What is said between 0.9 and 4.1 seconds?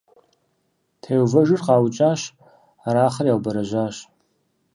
Теувэжыр къаукӀащ, Арахъыр яубэрэжьащ.